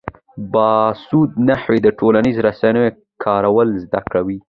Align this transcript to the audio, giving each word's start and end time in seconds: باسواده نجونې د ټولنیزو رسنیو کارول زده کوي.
باسواده 0.53 1.33
نجونې 1.47 1.79
د 1.83 1.87
ټولنیزو 1.99 2.45
رسنیو 2.49 2.95
کارول 3.23 3.69
زده 3.83 4.01
کوي. 4.11 4.37